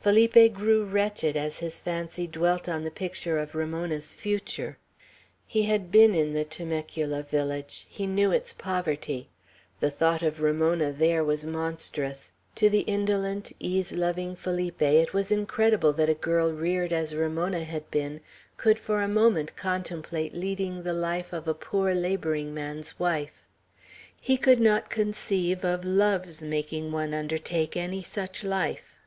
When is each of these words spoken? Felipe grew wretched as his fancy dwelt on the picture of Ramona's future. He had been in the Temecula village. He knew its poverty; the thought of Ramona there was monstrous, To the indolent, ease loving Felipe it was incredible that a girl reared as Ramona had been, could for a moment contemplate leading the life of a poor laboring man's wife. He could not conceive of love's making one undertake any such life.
Felipe 0.00 0.50
grew 0.54 0.82
wretched 0.82 1.36
as 1.36 1.58
his 1.58 1.78
fancy 1.78 2.26
dwelt 2.26 2.70
on 2.70 2.84
the 2.84 2.90
picture 2.90 3.36
of 3.38 3.54
Ramona's 3.54 4.14
future. 4.14 4.78
He 5.46 5.64
had 5.64 5.90
been 5.92 6.14
in 6.14 6.32
the 6.32 6.46
Temecula 6.46 7.22
village. 7.22 7.84
He 7.90 8.06
knew 8.06 8.32
its 8.32 8.54
poverty; 8.54 9.28
the 9.80 9.90
thought 9.90 10.22
of 10.22 10.40
Ramona 10.40 10.90
there 10.90 11.22
was 11.22 11.44
monstrous, 11.44 12.32
To 12.54 12.70
the 12.70 12.80
indolent, 12.88 13.52
ease 13.60 13.92
loving 13.92 14.34
Felipe 14.34 14.80
it 14.80 15.12
was 15.12 15.30
incredible 15.30 15.92
that 15.92 16.08
a 16.08 16.14
girl 16.14 16.50
reared 16.50 16.94
as 16.94 17.14
Ramona 17.14 17.62
had 17.64 17.90
been, 17.90 18.22
could 18.56 18.78
for 18.80 19.02
a 19.02 19.06
moment 19.06 19.54
contemplate 19.54 20.32
leading 20.34 20.82
the 20.84 20.94
life 20.94 21.30
of 21.30 21.46
a 21.46 21.52
poor 21.52 21.92
laboring 21.92 22.54
man's 22.54 22.98
wife. 22.98 23.46
He 24.18 24.38
could 24.38 24.60
not 24.60 24.88
conceive 24.88 25.62
of 25.62 25.84
love's 25.84 26.40
making 26.40 26.90
one 26.90 27.12
undertake 27.12 27.76
any 27.76 28.02
such 28.02 28.42
life. 28.42 28.98